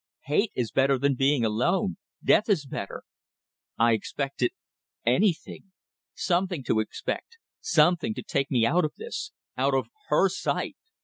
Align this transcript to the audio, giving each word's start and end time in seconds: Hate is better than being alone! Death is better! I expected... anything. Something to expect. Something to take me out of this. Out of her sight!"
Hate 0.25 0.51
is 0.55 0.71
better 0.71 0.97
than 0.97 1.13
being 1.13 1.45
alone! 1.45 1.97
Death 2.23 2.49
is 2.49 2.65
better! 2.65 3.03
I 3.77 3.91
expected... 3.91 4.49
anything. 5.05 5.73
Something 6.15 6.63
to 6.63 6.79
expect. 6.79 7.37
Something 7.59 8.15
to 8.15 8.23
take 8.23 8.49
me 8.49 8.65
out 8.65 8.83
of 8.83 8.95
this. 8.95 9.31
Out 9.57 9.75
of 9.75 9.89
her 10.09 10.27
sight!" 10.27 10.75